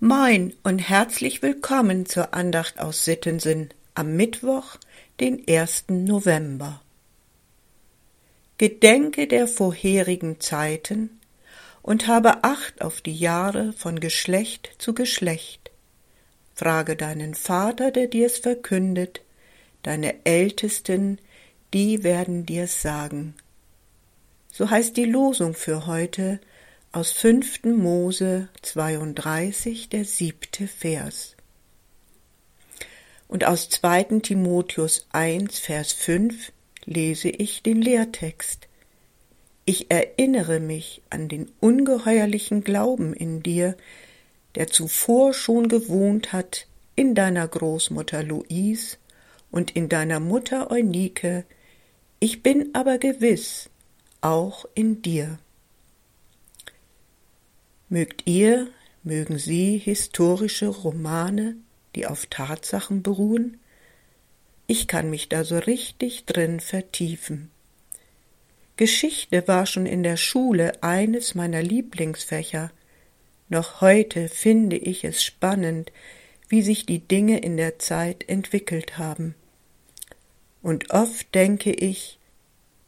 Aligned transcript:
Moin 0.00 0.54
und 0.62 0.78
herzlich 0.78 1.42
willkommen 1.42 2.06
zur 2.06 2.32
Andacht 2.32 2.78
aus 2.78 3.04
Sittensinn 3.04 3.70
am 3.96 4.14
Mittwoch, 4.14 4.76
den 5.18 5.42
1. 5.48 5.86
November. 5.88 6.80
Gedenke 8.58 9.26
der 9.26 9.48
vorherigen 9.48 10.38
Zeiten 10.38 11.18
und 11.82 12.06
habe 12.06 12.44
Acht 12.44 12.80
auf 12.80 13.00
die 13.00 13.16
Jahre 13.16 13.72
von 13.72 13.98
Geschlecht 13.98 14.70
zu 14.78 14.94
Geschlecht. 14.94 15.72
Frage 16.54 16.94
deinen 16.94 17.34
Vater, 17.34 17.90
der 17.90 18.06
dir's 18.06 18.38
verkündet, 18.38 19.22
deine 19.82 20.24
Ältesten, 20.24 21.18
die 21.74 22.04
werden 22.04 22.46
dir's 22.46 22.82
sagen. 22.82 23.34
So 24.52 24.70
heißt 24.70 24.96
die 24.96 25.06
Losung 25.06 25.54
für 25.54 25.86
heute 25.86 26.38
aus 26.90 27.12
5. 27.12 27.64
Mose 27.64 28.48
32, 28.62 29.90
der 29.90 30.04
siebte 30.04 30.66
Vers. 30.66 31.36
Und 33.28 33.44
aus 33.44 33.68
2. 33.68 34.20
Timotheus 34.20 35.06
1, 35.12 35.58
Vers 35.58 35.92
5 35.92 36.50
lese 36.86 37.28
ich 37.28 37.62
den 37.62 37.82
Lehrtext. 37.82 38.68
Ich 39.66 39.90
erinnere 39.90 40.60
mich 40.60 41.02
an 41.10 41.28
den 41.28 41.50
ungeheuerlichen 41.60 42.64
Glauben 42.64 43.12
in 43.12 43.42
dir, 43.42 43.76
der 44.54 44.68
zuvor 44.68 45.34
schon 45.34 45.68
gewohnt 45.68 46.32
hat 46.32 46.66
in 46.96 47.14
deiner 47.14 47.46
Großmutter 47.46 48.22
Louise 48.22 48.96
und 49.50 49.76
in 49.76 49.90
deiner 49.90 50.20
Mutter 50.20 50.70
Eunike, 50.70 51.44
ich 52.18 52.42
bin 52.42 52.70
aber 52.74 52.96
gewiss 52.96 53.68
auch 54.22 54.64
in 54.74 55.02
dir. 55.02 55.38
Mögt 57.90 58.26
ihr, 58.26 58.68
mögen 59.02 59.38
Sie 59.38 59.78
historische 59.78 60.68
Romane, 60.68 61.56
die 61.94 62.06
auf 62.06 62.26
Tatsachen 62.26 63.02
beruhen? 63.02 63.58
Ich 64.66 64.88
kann 64.88 65.08
mich 65.08 65.30
da 65.30 65.44
so 65.44 65.56
richtig 65.56 66.26
drin 66.26 66.60
vertiefen. 66.60 67.50
Geschichte 68.76 69.48
war 69.48 69.64
schon 69.64 69.86
in 69.86 70.02
der 70.02 70.18
Schule 70.18 70.82
eines 70.82 71.34
meiner 71.34 71.62
Lieblingsfächer. 71.62 72.70
Noch 73.48 73.80
heute 73.80 74.28
finde 74.28 74.76
ich 74.76 75.04
es 75.04 75.24
spannend, 75.24 75.90
wie 76.48 76.60
sich 76.60 76.84
die 76.84 77.00
Dinge 77.00 77.38
in 77.38 77.56
der 77.56 77.78
Zeit 77.78 78.28
entwickelt 78.28 78.98
haben. 78.98 79.34
Und 80.62 80.90
oft 80.90 81.34
denke 81.34 81.72
ich, 81.72 82.18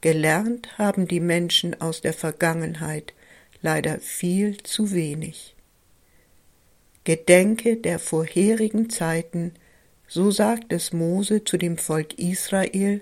gelernt 0.03 0.77
haben 0.77 1.09
die 1.09 1.21
Menschen 1.21 1.81
aus 1.81 2.03
der 2.03 2.13
Vergangenheit, 2.13 3.15
leider 3.63 3.99
viel 4.01 4.63
zu 4.63 4.93
wenig. 4.93 5.55
Gedenke 7.05 7.77
der 7.77 7.99
vorherigen 7.99 8.91
Zeiten, 8.91 9.55
so 10.07 10.31
sagt 10.31 10.73
es 10.73 10.93
Mose 10.93 11.45
zu 11.45 11.57
dem 11.57 11.79
Volk 11.79 12.19
Israel, 12.19 13.01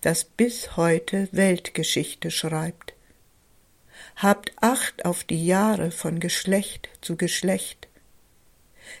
das 0.00 0.24
bis 0.24 0.76
heute 0.76 1.28
Weltgeschichte 1.32 2.30
schreibt. 2.30 2.94
Habt 4.16 4.52
Acht 4.60 5.04
auf 5.04 5.24
die 5.24 5.46
Jahre 5.46 5.90
von 5.90 6.20
Geschlecht 6.20 6.90
zu 7.00 7.16
Geschlecht. 7.16 7.88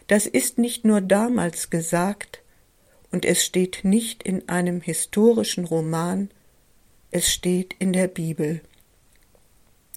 Das 0.06 0.26
ist 0.26 0.58
nicht 0.58 0.84
nur 0.84 1.00
damals 1.00 1.70
gesagt, 1.70 2.40
und 3.10 3.24
es 3.24 3.44
steht 3.44 3.84
nicht 3.84 4.22
in 4.22 4.48
einem 4.48 4.80
historischen 4.80 5.66
Roman, 5.66 6.30
es 7.10 7.30
steht 7.30 7.74
in 7.78 7.92
der 7.92 8.08
Bibel. 8.08 8.60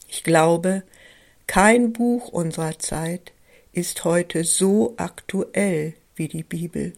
Ich 0.08 0.24
glaube, 0.24 0.84
kein 1.48 1.94
Buch 1.94 2.30
unserer 2.30 2.80
Zeit 2.80 3.34
ist 3.72 4.04
heute 4.04 4.44
so 4.44 4.94
aktuell 4.98 5.94
wie 6.16 6.28
die 6.28 6.44
Bibel. 6.44 6.94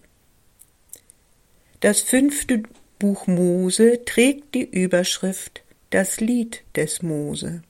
Das 1.82 2.02
fünfte 2.02 2.64
Buch 3.00 3.28
Mose 3.28 4.04
trägt 4.06 4.56
die 4.56 4.70
Überschrift 4.70 5.64
Das 5.90 6.20
Lied 6.20 6.64
des 6.76 7.02
Mose. 7.02 7.64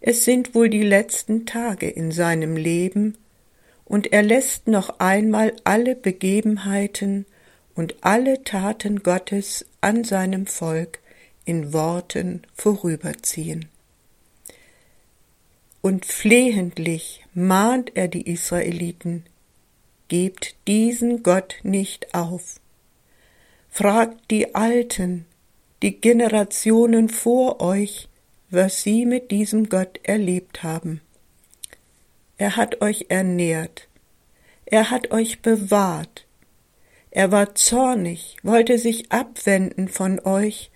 Es 0.00 0.24
sind 0.24 0.54
wohl 0.54 0.68
die 0.68 0.82
letzten 0.82 1.44
Tage 1.44 1.88
in 1.88 2.12
seinem 2.12 2.56
Leben, 2.56 3.16
und 3.84 4.12
er 4.12 4.22
lässt 4.22 4.68
noch 4.68 5.00
einmal 5.00 5.54
alle 5.64 5.96
Begebenheiten 5.96 7.24
und 7.74 7.96
alle 8.02 8.44
Taten 8.44 9.02
Gottes 9.02 9.64
an 9.80 10.04
seinem 10.04 10.46
Volk 10.46 10.98
in 11.46 11.72
Worten 11.72 12.42
vorüberziehen 12.54 13.70
und 15.80 16.06
flehentlich 16.06 17.24
mahnt 17.34 17.92
er 17.94 18.08
die 18.08 18.30
Israeliten, 18.30 19.24
gebt 20.08 20.56
diesen 20.66 21.22
Gott 21.22 21.56
nicht 21.62 22.14
auf. 22.14 22.60
Fragt 23.68 24.30
die 24.30 24.54
Alten, 24.54 25.26
die 25.82 26.00
Generationen 26.00 27.08
vor 27.08 27.60
euch, 27.60 28.08
was 28.50 28.82
sie 28.82 29.06
mit 29.06 29.30
diesem 29.30 29.68
Gott 29.68 30.00
erlebt 30.02 30.62
haben. 30.62 31.00
Er 32.38 32.56
hat 32.56 32.80
euch 32.80 33.06
ernährt, 33.08 33.88
er 34.64 34.90
hat 34.90 35.10
euch 35.10 35.42
bewahrt, 35.42 36.26
er 37.10 37.32
war 37.32 37.54
zornig, 37.54 38.36
wollte 38.42 38.78
sich 38.78 39.10
abwenden 39.10 39.88
von 39.88 40.20
euch, 40.20 40.70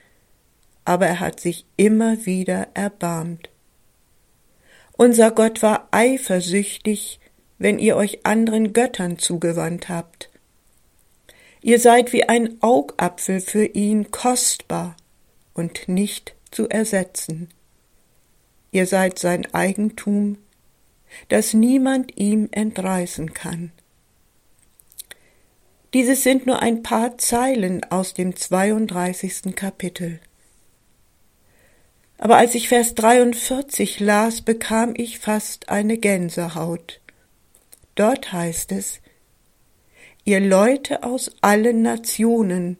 aber 0.85 1.07
er 1.07 1.21
hat 1.21 1.41
sich 1.41 1.67
immer 1.77 2.27
wieder 2.27 2.69
erbarmt. 2.75 3.52
Unser 4.97 5.31
Gott 5.31 5.63
war 5.63 5.89
eifersüchtig, 5.91 7.21
wenn 7.59 7.79
ihr 7.79 7.97
euch 7.97 8.27
anderen 8.27 8.73
Göttern 8.73 9.19
zugewandt 9.19 9.89
habt. 9.89 10.31
Ihr 11.61 11.79
seid 11.79 12.13
wie 12.13 12.29
ein 12.29 12.61
Augapfel 12.61 13.41
für 13.41 13.65
ihn 13.65 14.11
kostbar 14.11 14.97
und 15.55 15.89
nicht 15.89 16.35
zu 16.51 16.69
ersetzen. 16.69 17.49
Ihr 18.73 18.87
seid 18.87 19.19
sein 19.19 19.47
Eigentum, 19.55 20.39
das 21.29 21.55
niemand 21.55 22.19
ihm 22.19 22.49
entreißen 22.51 23.33
kann. 23.33 23.71
Dieses 25.95 26.23
sind 26.23 26.47
nur 26.47 26.61
ein 26.61 26.83
paar 26.83 27.19
Zeilen 27.19 27.85
aus 27.91 28.15
dem 28.15 28.35
32. 28.35 29.55
Kapitel. 29.55 30.21
Aber 32.22 32.37
als 32.37 32.55
ich 32.55 32.69
Vers 32.69 32.94
43 32.94 33.99
las, 33.99 34.43
bekam 34.43 34.94
ich 34.97 35.19
fast 35.19 35.71
eine 35.71 35.99
Gänsehaut. 35.99 37.00
Dort 37.97 38.33
heißt 38.33 38.71
es, 38.71 39.00
Ihr 40.22 40.38
Leute 40.38 41.03
aus 41.03 41.32
allen 41.41 41.82
Nationen, 41.82 42.78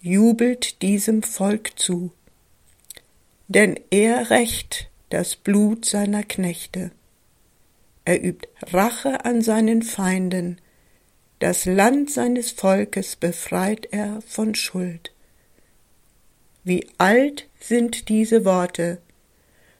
jubelt 0.00 0.80
diesem 0.80 1.22
Volk 1.22 1.78
zu, 1.78 2.10
denn 3.48 3.78
er 3.90 4.30
rächt 4.30 4.88
das 5.10 5.36
Blut 5.36 5.84
seiner 5.84 6.22
Knechte. 6.22 6.90
Er 8.06 8.24
übt 8.24 8.48
Rache 8.72 9.26
an 9.26 9.42
seinen 9.42 9.82
Feinden, 9.82 10.58
das 11.38 11.66
Land 11.66 12.10
seines 12.10 12.50
Volkes 12.50 13.16
befreit 13.16 13.88
er 13.90 14.22
von 14.26 14.54
Schuld. 14.54 15.12
Wie 16.62 16.86
alt 16.98 17.48
sind 17.58 18.08
diese 18.08 18.44
Worte? 18.44 19.00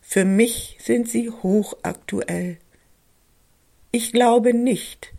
Für 0.00 0.24
mich 0.24 0.76
sind 0.80 1.08
sie 1.08 1.30
hochaktuell. 1.30 2.58
Ich 3.92 4.12
glaube 4.12 4.54
nicht, 4.54 5.12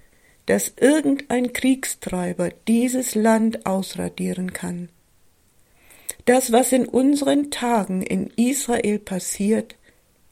dass 0.47 0.73
irgendein 0.77 1.53
Kriegstreiber 1.53 2.49
dieses 2.67 3.15
Land 3.15 3.65
ausradieren 3.65 4.53
kann. 4.53 4.89
Das, 6.25 6.51
was 6.51 6.71
in 6.71 6.85
unseren 6.85 7.51
Tagen 7.51 8.01
in 8.01 8.31
Israel 8.35 8.99
passiert, 8.99 9.75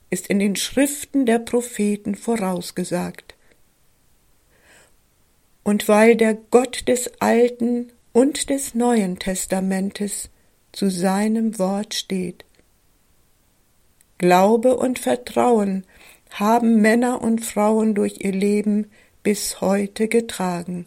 ist 0.10 0.28
in 0.28 0.40
den 0.40 0.56
Schriften 0.56 1.26
der 1.26 1.40
Propheten 1.40 2.16
vorausgesagt. 2.16 3.36
Und 5.64 5.88
weil 5.88 6.16
der 6.16 6.34
Gott 6.34 6.88
des 6.88 7.22
Alten 7.22 7.92
und 8.12 8.50
des 8.50 8.74
Neuen 8.74 9.20
Testamentes 9.20 10.30
zu 10.80 10.90
seinem 10.90 11.60
Wort 11.60 11.94
steht. 11.94 12.46
Glaube 14.18 14.78
und 14.78 14.98
Vertrauen 14.98 15.84
haben 16.30 16.80
Männer 16.80 17.22
und 17.22 17.44
Frauen 17.44 17.96
durch 17.96 18.22
ihr 18.22 18.32
Leben 18.32 18.90
bis 19.22 19.60
heute 19.60 20.08
getragen. 20.08 20.86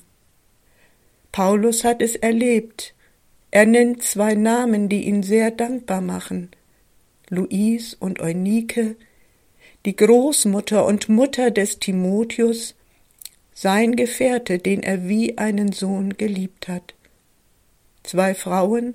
Paulus 1.30 1.84
hat 1.84 2.00
es 2.00 2.16
erlebt. 2.16 2.94
Er 3.50 3.66
nennt 3.66 4.02
zwei 4.02 4.32
Namen, 4.32 4.88
die 4.88 5.04
ihn 5.04 5.22
sehr 5.22 5.50
dankbar 5.50 6.00
machen. 6.00 6.52
Louise 7.28 7.94
und 8.00 8.22
Eunike, 8.22 8.96
die 9.84 9.94
Großmutter 9.94 10.86
und 10.86 11.10
Mutter 11.10 11.50
des 11.50 11.80
Timotheus, 11.80 12.76
sein 13.52 13.94
Gefährte, 13.94 14.58
den 14.58 14.82
er 14.82 15.06
wie 15.06 15.36
einen 15.36 15.70
Sohn 15.72 16.16
geliebt 16.16 16.68
hat. 16.68 16.94
Zwei 18.04 18.34
Frauen, 18.34 18.94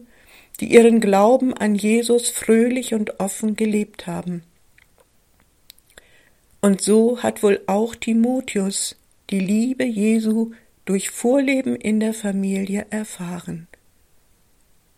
die 0.59 0.73
ihren 0.73 0.99
Glauben 0.99 1.53
an 1.53 1.75
Jesus 1.75 2.29
fröhlich 2.29 2.93
und 2.93 3.19
offen 3.19 3.55
gelebt 3.55 4.07
haben. 4.07 4.43
Und 6.61 6.81
so 6.81 7.21
hat 7.21 7.43
wohl 7.43 7.61
auch 7.67 7.95
Timotheus 7.95 8.95
die 9.29 9.39
Liebe 9.39 9.83
Jesu 9.83 10.51
durch 10.85 11.09
Vorleben 11.09 11.75
in 11.75 11.99
der 11.99 12.13
Familie 12.13 12.87
erfahren. 12.89 13.67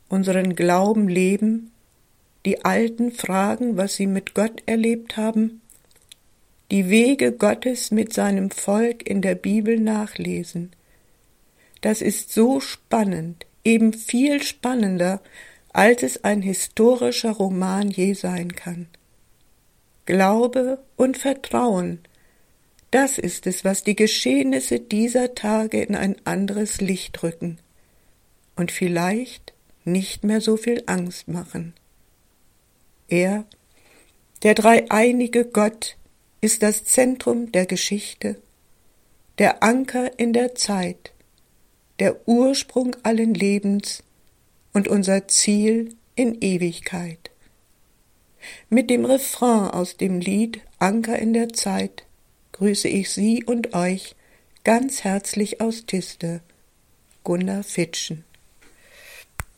Unseren 0.07 0.56
Glauben 0.56 1.07
leben, 1.07 1.71
die 2.45 2.63
Alten 2.63 3.11
fragen, 3.11 3.75
was 3.75 3.95
sie 3.95 4.07
mit 4.07 4.33
Gott 4.33 4.63
erlebt 4.65 5.17
haben, 5.17 5.61
die 6.71 6.89
Wege 6.89 7.31
Gottes 7.31 7.91
mit 7.91 8.13
seinem 8.13 8.51
Volk 8.51 9.07
in 9.07 9.21
der 9.21 9.35
Bibel 9.35 9.79
nachlesen. 9.79 10.71
Das 11.81 12.01
ist 12.01 12.31
so 12.31 12.59
spannend, 12.59 13.45
eben 13.63 13.94
viel 13.94 14.41
spannender, 14.44 15.21
als 15.73 16.03
es 16.03 16.23
ein 16.23 16.41
historischer 16.41 17.31
Roman 17.31 17.89
je 17.89 18.13
sein 18.13 18.56
kann. 18.56 18.88
Glaube 20.06 20.79
und 20.95 21.17
Vertrauen, 21.17 22.00
das 22.91 23.19
ist 23.19 23.45
es, 23.45 23.63
was 23.63 23.83
die 23.83 23.95
Geschehnisse 23.95 24.79
dieser 24.79 25.35
Tage 25.35 25.81
in 25.83 25.95
ein 25.95 26.15
anderes 26.25 26.81
Licht 26.81 27.21
rücken 27.21 27.59
und 28.56 28.71
vielleicht 28.71 29.53
nicht 29.85 30.23
mehr 30.23 30.41
so 30.41 30.57
viel 30.57 30.83
Angst 30.88 31.27
machen. 31.27 31.73
Er, 33.07 33.45
der 34.44 34.56
dreieinige 34.56 35.45
Gott, 35.45 35.97
ist 36.41 36.63
das 36.63 36.85
Zentrum 36.85 37.51
der 37.51 37.65
Geschichte, 37.65 38.41
der 39.38 39.61
Anker 39.61 40.17
in 40.17 40.33
der 40.33 40.56
Zeit, 40.56 41.11
der 41.99 42.27
Ursprung 42.27 42.95
allen 43.03 43.33
Lebens 43.33 44.03
und 44.73 44.87
unser 44.87 45.27
Ziel 45.27 45.95
in 46.15 46.41
Ewigkeit. 46.41 47.31
Mit 48.69 48.89
dem 48.89 49.05
Refrain 49.05 49.71
aus 49.71 49.97
dem 49.97 50.19
Lied 50.19 50.61
Anker 50.79 51.19
in 51.19 51.33
der 51.33 51.49
Zeit 51.49 52.05
grüße 52.53 52.87
ich 52.87 53.09
Sie 53.09 53.43
und 53.43 53.73
euch 53.73 54.15
ganz 54.63 55.03
herzlich 55.03 55.61
aus 55.61 55.85
Tiste, 55.85 56.41
Gunnar 57.23 57.63
Fitschen. 57.63 58.23